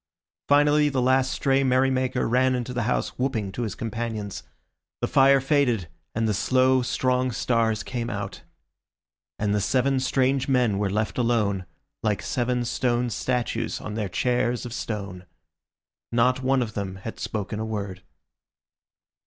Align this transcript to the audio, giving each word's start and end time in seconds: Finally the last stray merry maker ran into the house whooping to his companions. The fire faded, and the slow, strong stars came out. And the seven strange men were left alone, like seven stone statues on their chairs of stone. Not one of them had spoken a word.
Finally 0.47 0.89
the 0.89 0.99
last 0.99 1.29
stray 1.31 1.63
merry 1.63 1.91
maker 1.91 2.27
ran 2.27 2.55
into 2.55 2.73
the 2.73 2.81
house 2.89 3.09
whooping 3.19 3.51
to 3.51 3.61
his 3.61 3.75
companions. 3.75 4.41
The 4.99 5.07
fire 5.07 5.39
faded, 5.39 5.89
and 6.15 6.27
the 6.27 6.33
slow, 6.33 6.81
strong 6.81 7.31
stars 7.31 7.83
came 7.83 8.09
out. 8.09 8.41
And 9.37 9.53
the 9.53 9.61
seven 9.61 9.99
strange 9.99 10.47
men 10.47 10.79
were 10.79 10.89
left 10.89 11.19
alone, 11.19 11.67
like 12.01 12.23
seven 12.23 12.65
stone 12.65 13.11
statues 13.11 13.79
on 13.79 13.93
their 13.93 14.09
chairs 14.09 14.65
of 14.65 14.73
stone. 14.73 15.27
Not 16.11 16.41
one 16.41 16.63
of 16.63 16.73
them 16.73 16.95
had 16.95 17.19
spoken 17.19 17.59
a 17.59 17.63
word. 17.65 18.01